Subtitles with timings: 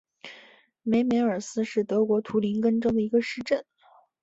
[0.81, 3.63] 梅梅尔斯是德国图林根州的一个市镇。